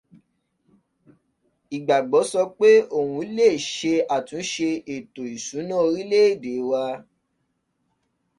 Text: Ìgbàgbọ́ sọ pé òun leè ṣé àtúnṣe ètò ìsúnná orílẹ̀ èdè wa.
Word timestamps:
Ìgbàgbọ́ 1.75 2.21
sọ 2.31 2.41
pé 2.57 2.69
òun 2.97 3.25
leè 3.35 3.53
ṣé 3.73 3.93
àtúnṣe 4.15 4.69
ètò 4.93 5.21
ìsúnná 5.35 5.75
orílẹ̀ 5.85 6.25
èdè 6.33 6.53
wa. 6.69 6.83